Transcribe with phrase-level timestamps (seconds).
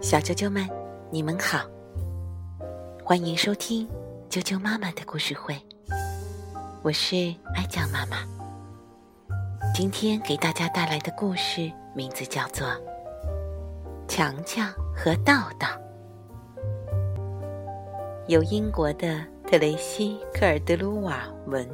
[0.00, 0.68] 小啾啾们，
[1.10, 1.66] 你们好，
[3.04, 3.88] 欢迎收听
[4.28, 5.56] 啾啾妈妈的故事会，
[6.82, 7.16] 我是
[7.54, 8.18] 爱酱妈妈。
[9.74, 12.66] 今天给大家带来的故事名字叫做
[14.06, 15.68] 《强强和道道》，
[18.26, 21.66] 由英国的特雷西·科尔德鲁瓦文，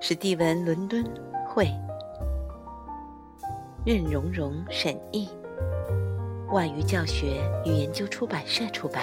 [0.00, 1.04] 史蒂文·伦敦
[1.46, 1.72] 会，
[3.88, 5.26] 任荣荣审译。
[6.52, 9.02] 外语教学与研究出版社出版。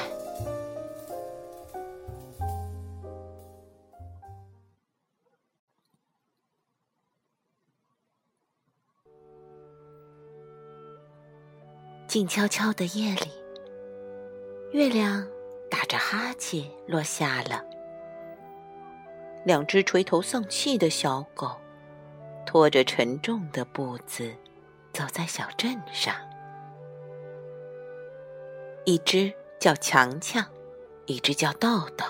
[12.08, 13.32] 静悄悄的夜里，
[14.72, 15.28] 月亮
[15.68, 17.66] 打着哈欠落下了。
[19.46, 21.50] 两只垂头丧气的小狗，
[22.46, 24.32] 拖着沉重的步子，
[24.96, 26.16] 走在小镇上。
[28.86, 30.46] 一只叫强强，
[31.06, 32.06] 一只叫道道，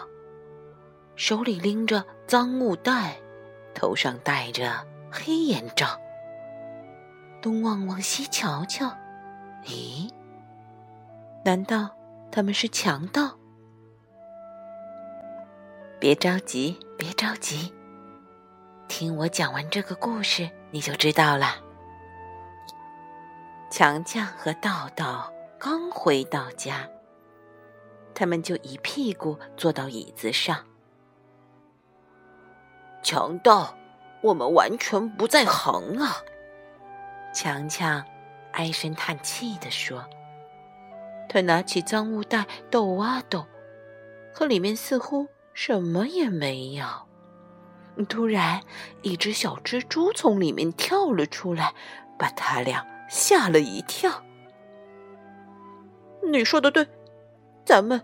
[1.15, 3.17] 手里拎着赃物袋，
[3.73, 5.99] 头上戴着黑眼罩。
[7.41, 8.95] 东望望，西瞧瞧，
[9.63, 10.07] 咦？
[11.43, 11.89] 难道
[12.31, 13.35] 他们是强盗？
[15.99, 17.73] 别着急，别着急，
[18.87, 21.64] 听我讲完这个故事，你就知道了。
[23.77, 25.29] 强强和道道。
[25.59, 26.89] 刚回到家，
[28.13, 30.63] 他们就一屁股坐到椅子上。
[33.03, 33.75] 强盗，
[34.21, 36.23] 我们完全不在行啊！
[37.33, 38.01] 强强
[38.53, 40.05] 唉声叹气地说
[41.27, 43.45] ：“他拿起赃物袋抖啊抖，
[44.33, 46.85] 可里面似乎什么也没有。
[48.07, 48.61] 突然，
[49.01, 51.73] 一只小蜘蛛从里面跳了出来，
[52.17, 54.23] 把他俩吓了一跳。”
[56.31, 56.87] 你说的对，
[57.63, 58.01] 咱们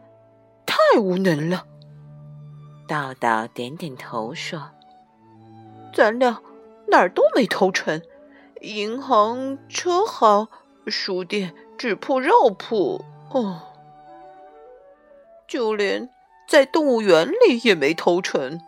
[0.66, 1.66] 太无能了。
[2.88, 4.70] 道道点点头说
[5.94, 6.42] ：“咱俩
[6.88, 8.02] 哪儿都没偷成，
[8.62, 10.48] 银行、车行、
[10.88, 13.62] 书店、纸铺、肉铺，哦，
[15.48, 16.10] 就连
[16.48, 18.60] 在动物园里也没偷成。”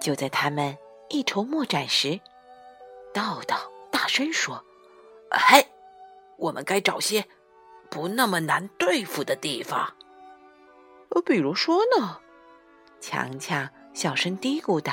[0.00, 0.76] 就在他们
[1.10, 2.20] 一筹莫展时，
[3.12, 4.64] 道道大声说
[5.30, 5.66] ：“嘿！”
[6.38, 7.24] 我们该找些
[7.88, 9.94] 不那么难对付的地方。
[11.10, 12.18] 呃，比如说呢？
[13.00, 14.92] 强强小声嘀咕道：“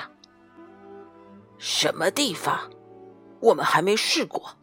[1.58, 2.70] 什么地方？
[3.40, 4.58] 我们还没试过。”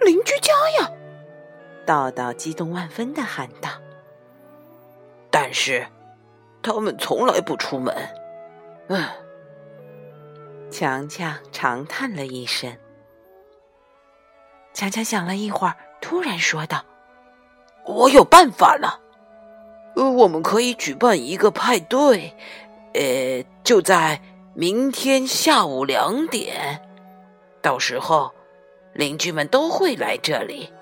[0.00, 0.90] 邻居家呀！
[1.84, 3.70] 道道激动万分的喊道
[5.30, 5.86] ：“但是
[6.62, 7.94] 他们从来不出门。”
[8.88, 9.08] 嗯，
[10.82, 12.76] 强强长叹了一声。
[14.74, 16.84] 强强想了一会儿，突然说道
[17.86, 19.00] ：“我有办法了，
[19.94, 22.34] 呃，我们可以举办一个派对，
[22.94, 24.20] 呃，就在
[24.54, 26.82] 明天下午两点，
[27.60, 28.32] 到时候
[28.92, 30.72] 邻居们都会来这里，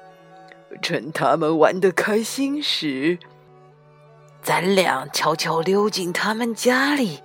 [0.80, 3.18] 趁他们玩的开心时，
[4.40, 7.20] 咱俩悄悄溜进他们家里，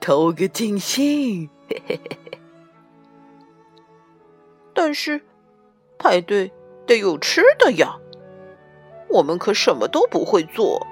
[0.00, 1.48] 偷个尽兴。
[4.74, 5.20] 但是。”
[6.02, 6.50] 派对
[6.86, 7.94] 得有吃的呀，
[9.10, 10.86] 我们可什么都不会做。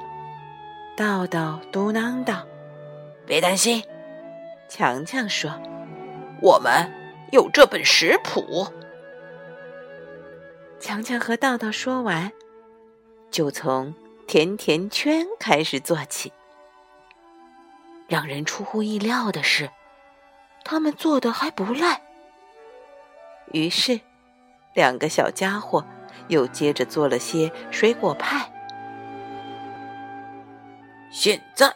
[0.94, 2.46] 道道嘟囔道
[3.24, 3.82] ：“别担心。”
[4.68, 5.50] 强强说
[6.42, 6.92] ：“我们
[7.32, 8.66] 有这本食谱。”
[10.78, 12.30] 强强和道道说完，
[13.30, 13.94] 就从
[14.26, 16.30] 甜甜圈开始做起。
[18.06, 19.70] 让人出乎意料的是，
[20.64, 22.02] 他们做的还不赖。
[23.52, 24.00] 于是。
[24.74, 25.84] 两个小家伙
[26.28, 28.48] 又接着做了些水果派。
[31.10, 31.74] 现在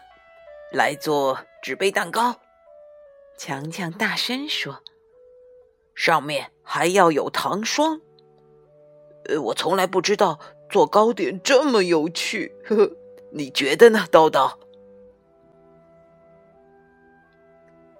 [0.70, 2.37] 来做纸杯蛋糕，
[3.37, 4.82] 强强大声说
[5.97, 8.02] ：“上面还要有糖霜。”
[9.29, 10.38] 呃，我从来不知道
[10.70, 12.93] 做糕点这么有趣，呵呵，
[13.32, 14.61] 你觉得呢，豆豆？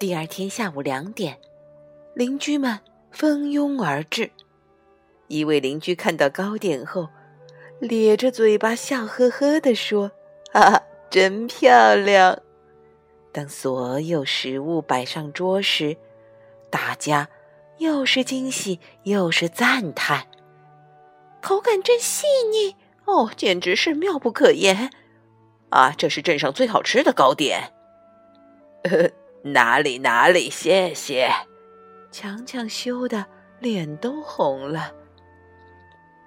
[0.03, 1.39] 第二天下午两点，
[2.13, 2.81] 邻居们
[3.13, 4.33] 蜂拥而至。
[5.29, 7.09] 一位邻居看到糕点后，
[7.79, 10.11] 咧着嘴巴笑呵呵地说
[10.53, 12.37] ：“哈啊，真漂亮！”
[13.31, 15.97] 当所有食物摆上桌时，
[16.69, 17.29] 大家
[17.79, 20.27] 又是惊喜又是赞叹
[21.41, 22.75] ：“口感真细腻
[23.05, 24.91] 哦，简直是妙不可言！
[25.69, 27.73] 啊，这是镇上最好吃的糕点。
[28.91, 29.09] ”“呵
[29.45, 31.31] 哪里哪里，谢谢。”
[32.13, 33.27] 强强羞的
[33.59, 34.93] 脸都红了。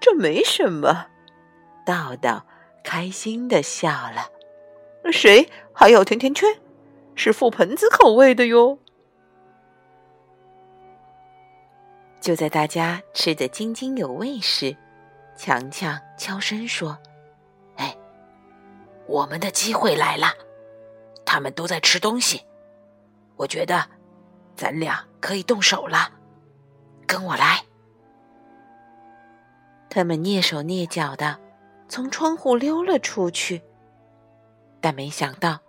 [0.01, 1.07] 这没什么，
[1.85, 2.45] 道道
[2.83, 4.29] 开心的笑了。
[5.11, 6.59] 谁还要甜甜圈？
[7.15, 8.79] 是覆盆子口味的哟。
[12.19, 14.75] 就在大家吃得津津有味时，
[15.37, 16.97] 强强悄声说
[17.77, 17.95] ：“哎，
[19.05, 20.33] 我们的机会来了！
[21.23, 22.41] 他们都在吃东西，
[23.37, 23.85] 我觉得
[24.55, 26.11] 咱俩可以动手了。
[27.07, 27.63] 跟我来。”
[29.89, 31.39] 他们蹑手蹑脚的
[31.87, 33.61] 从窗户溜了出去，
[34.81, 35.59] 但没想到，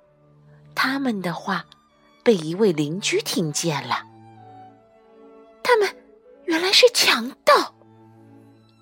[0.74, 1.64] 他们的话
[2.24, 4.04] 被一位邻居听见了。
[5.62, 5.88] 他们
[6.44, 7.74] 原来是强盗。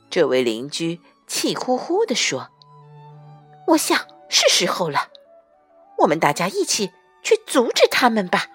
[0.08, 2.48] 这位邻居气呼呼地说
[3.68, 5.10] ：“我想是时候了，
[5.98, 6.90] 我们大家一起
[7.22, 8.46] 去阻止他们吧。”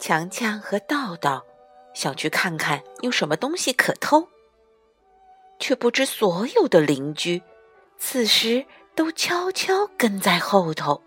[0.00, 1.44] 强强和道道。
[1.92, 4.28] 想去看看有什么东西可偷，
[5.58, 7.42] 却不知所有的邻居
[7.98, 8.64] 此时
[8.94, 11.02] 都悄悄跟在后头。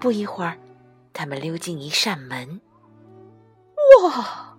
[0.00, 0.58] 不一会儿，
[1.12, 2.60] 他们溜进一扇门。
[4.02, 4.56] 哇！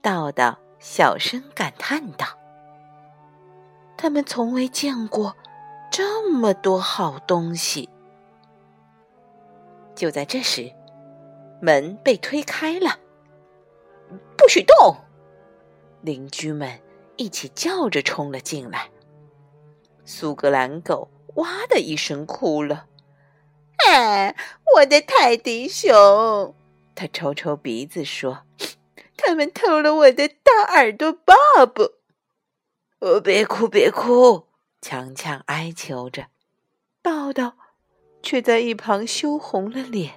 [0.00, 2.26] 道道小声感叹道
[3.98, 5.36] ：“他们从未见过
[5.90, 7.88] 这么多好东西。”
[9.94, 10.72] 就在这时。
[11.60, 12.98] 门被推开了，
[14.36, 14.96] 不许动！
[16.00, 16.80] 邻居们
[17.16, 18.90] 一起叫着冲了进来。
[20.04, 22.86] 苏格兰狗哇的一声哭了
[23.86, 24.34] ：“哎，
[24.74, 26.52] 我的泰迪熊！”
[26.96, 28.42] 他抽抽鼻子说
[29.16, 31.34] ：“他们偷了我的大耳朵爸
[31.64, 31.84] 爸。”
[32.98, 34.48] 哦，别哭，别哭！
[34.80, 36.26] 强强哀求着，
[37.00, 37.54] 道道
[38.22, 40.12] 却在一旁羞红了脸。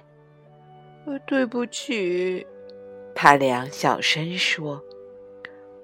[1.26, 2.46] 对不起，
[3.14, 4.82] 他俩小声说：“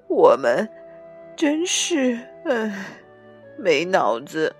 [0.09, 0.69] 我们
[1.35, 2.99] 真是唉，
[3.57, 4.55] 没脑子。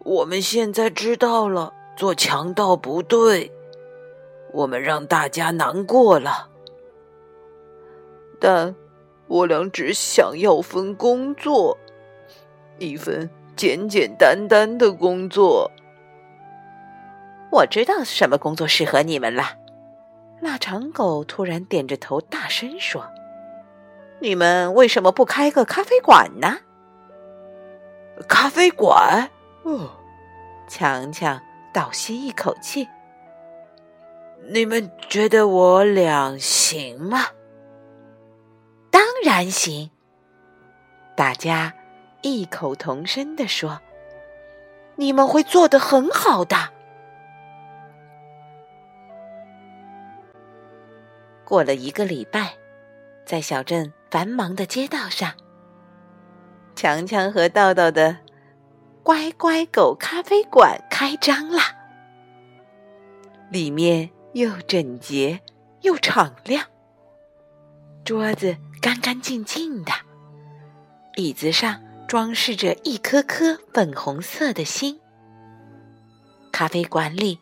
[0.00, 3.50] 我们现在知道了，做强盗不对，
[4.52, 6.50] 我们让大家难过了。
[8.38, 8.74] 但
[9.28, 11.78] 我俩只想要份工作，
[12.78, 15.70] 一份简简单单的工作。”
[17.50, 19.56] 我知道什么工作适合你们了。
[20.40, 23.08] 腊肠狗突然点着头，大声说
[24.20, 26.58] ：“你们为什么不开个咖啡馆呢？”
[28.28, 29.30] 咖啡馆？
[29.62, 29.90] 哦，
[30.68, 31.40] 强强
[31.72, 32.86] 倒吸一口气。
[34.48, 37.26] 你们觉得我俩行吗？
[38.90, 39.90] 当然行。
[41.16, 41.72] 大家
[42.26, 43.80] 异口同声地说
[44.98, 46.56] ：“你们会做得很好的。”
[51.46, 52.56] 过了一个礼拜，
[53.24, 55.34] 在小镇繁忙的街道上，
[56.74, 58.16] 强强和道道的
[59.04, 61.60] 乖乖狗咖啡馆开张了。
[63.50, 65.40] 里面又整洁
[65.82, 66.64] 又敞亮，
[68.04, 69.92] 桌子干干净净的，
[71.14, 75.00] 椅子上装饰着一颗颗粉红色的心。
[76.52, 77.40] 咖啡馆里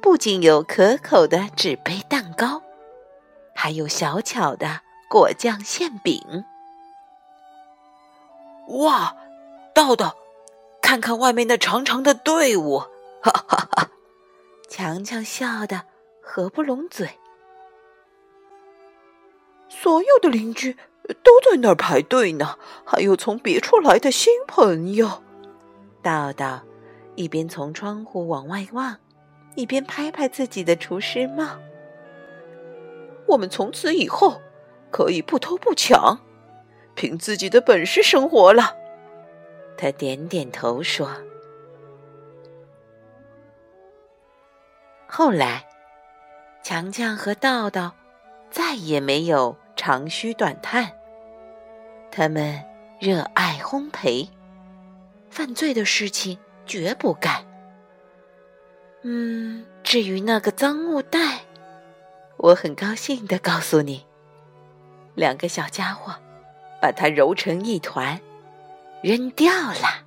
[0.00, 2.62] 不仅有可口的纸杯蛋糕。
[3.54, 6.44] 还有小巧的果酱馅饼。
[8.68, 9.16] 哇，
[9.74, 10.12] 豆豆，
[10.82, 12.78] 看看外面那长长的队伍，
[13.22, 13.90] 哈哈哈！
[14.68, 15.82] 强强笑得
[16.22, 17.18] 合不拢嘴。
[19.68, 20.76] 所有的邻居
[21.22, 25.22] 都在那儿排队呢，还有从别处来的新朋友。
[26.02, 26.62] 道道
[27.14, 28.98] 一边从窗户往外望，
[29.54, 31.58] 一边拍拍自己的厨师帽。
[33.26, 34.40] 我们从此以后
[34.90, 36.18] 可以不偷不抢，
[36.94, 38.76] 凭自己的本事生活了。
[39.76, 41.10] 他点点头说
[45.08, 45.66] ：“后来，
[46.62, 47.92] 强强和道道
[48.50, 50.90] 再也没有长吁短叹。
[52.10, 52.64] 他们
[52.98, 54.26] 热爱烘焙，
[55.28, 57.44] 犯罪的事情绝不干。
[59.02, 61.42] 嗯，至于那个赃物袋。”
[62.38, 64.06] 我很高兴的告诉你，
[65.14, 66.14] 两个小家伙
[66.80, 68.18] 把它揉成一团，
[69.02, 70.02] 扔掉了。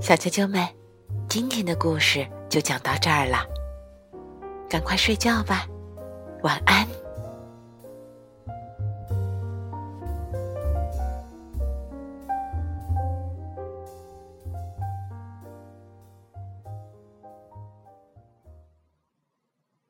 [0.00, 0.66] 小啾啾们，
[1.28, 3.44] 今天的故事就讲到这儿了，
[4.66, 5.66] 赶快睡觉吧，
[6.42, 6.86] 晚安。